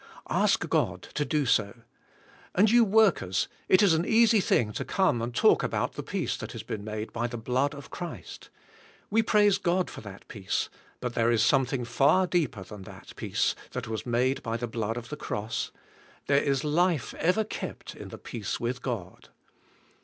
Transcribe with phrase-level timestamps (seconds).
[0.31, 1.83] Ask God to do so.
[2.55, 6.35] And you workers, it is an easy thing to come and talk about the peace
[6.37, 8.49] that has been made by the blood of Christ.
[9.11, 10.69] We praise God for that peace,
[11.01, 14.97] but there is something far deeper than that peace that was made by the blood
[14.97, 15.69] of the cross;
[16.25, 19.29] there is life ever kept in the peace with God.